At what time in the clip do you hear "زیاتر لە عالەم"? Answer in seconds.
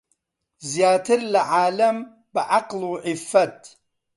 0.71-1.97